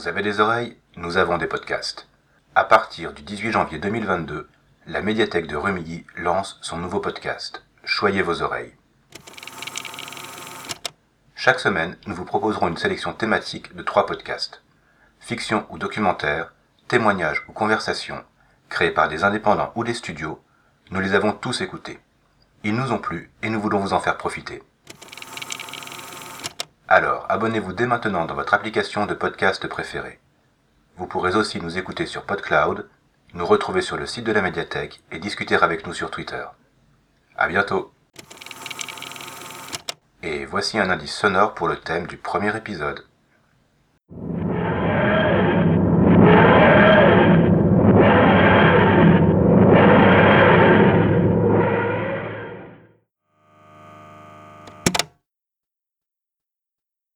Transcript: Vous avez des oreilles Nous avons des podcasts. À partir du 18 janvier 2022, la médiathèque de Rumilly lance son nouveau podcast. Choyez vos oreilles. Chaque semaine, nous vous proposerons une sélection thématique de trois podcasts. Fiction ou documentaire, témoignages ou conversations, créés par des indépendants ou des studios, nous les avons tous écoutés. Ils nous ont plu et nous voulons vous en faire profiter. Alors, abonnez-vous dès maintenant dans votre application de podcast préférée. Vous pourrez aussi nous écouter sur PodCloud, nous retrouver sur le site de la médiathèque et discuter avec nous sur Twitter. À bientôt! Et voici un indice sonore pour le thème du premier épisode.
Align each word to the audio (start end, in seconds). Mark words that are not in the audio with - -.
Vous 0.00 0.08
avez 0.08 0.22
des 0.22 0.40
oreilles 0.40 0.78
Nous 0.96 1.18
avons 1.18 1.36
des 1.36 1.46
podcasts. 1.46 2.08
À 2.54 2.64
partir 2.64 3.12
du 3.12 3.20
18 3.20 3.52
janvier 3.52 3.78
2022, 3.78 4.48
la 4.86 5.02
médiathèque 5.02 5.46
de 5.46 5.56
Rumilly 5.56 6.06
lance 6.16 6.58
son 6.62 6.78
nouveau 6.78 7.00
podcast. 7.00 7.62
Choyez 7.84 8.22
vos 8.22 8.40
oreilles. 8.40 8.72
Chaque 11.34 11.60
semaine, 11.60 11.98
nous 12.06 12.14
vous 12.14 12.24
proposerons 12.24 12.68
une 12.68 12.78
sélection 12.78 13.12
thématique 13.12 13.76
de 13.76 13.82
trois 13.82 14.06
podcasts. 14.06 14.62
Fiction 15.18 15.66
ou 15.68 15.76
documentaire, 15.76 16.54
témoignages 16.88 17.44
ou 17.46 17.52
conversations, 17.52 18.24
créés 18.70 18.92
par 18.92 19.10
des 19.10 19.22
indépendants 19.22 19.70
ou 19.74 19.84
des 19.84 19.92
studios, 19.92 20.42
nous 20.90 21.00
les 21.00 21.12
avons 21.12 21.32
tous 21.32 21.60
écoutés. 21.60 22.00
Ils 22.64 22.74
nous 22.74 22.90
ont 22.90 22.98
plu 22.98 23.30
et 23.42 23.50
nous 23.50 23.60
voulons 23.60 23.80
vous 23.80 23.92
en 23.92 24.00
faire 24.00 24.16
profiter. 24.16 24.62
Alors, 26.92 27.24
abonnez-vous 27.28 27.72
dès 27.72 27.86
maintenant 27.86 28.24
dans 28.24 28.34
votre 28.34 28.52
application 28.52 29.06
de 29.06 29.14
podcast 29.14 29.64
préférée. 29.68 30.18
Vous 30.96 31.06
pourrez 31.06 31.36
aussi 31.36 31.60
nous 31.60 31.78
écouter 31.78 32.04
sur 32.04 32.24
PodCloud, 32.24 32.88
nous 33.32 33.46
retrouver 33.46 33.80
sur 33.80 33.96
le 33.96 34.06
site 34.06 34.24
de 34.24 34.32
la 34.32 34.42
médiathèque 34.42 35.00
et 35.12 35.20
discuter 35.20 35.54
avec 35.54 35.86
nous 35.86 35.92
sur 35.92 36.10
Twitter. 36.10 36.42
À 37.36 37.46
bientôt! 37.46 37.92
Et 40.24 40.44
voici 40.44 40.80
un 40.80 40.90
indice 40.90 41.14
sonore 41.14 41.54
pour 41.54 41.68
le 41.68 41.76
thème 41.76 42.08
du 42.08 42.16
premier 42.16 42.56
épisode. 42.56 43.04